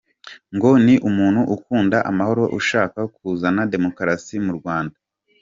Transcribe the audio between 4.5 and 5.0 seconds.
Rwanda!